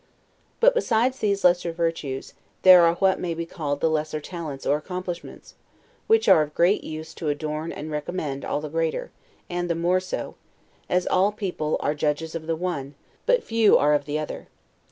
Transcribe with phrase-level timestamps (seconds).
[0.59, 4.75] But besides these lesser virtues, there are what may be called the lesser talents, or
[4.75, 5.53] accomplishments,
[6.07, 9.11] which are of great use to adorn and recommend all the greater;
[9.47, 10.33] and the more so,
[10.89, 12.95] as all people are judges of the one, and
[13.27, 14.47] but few are of the other.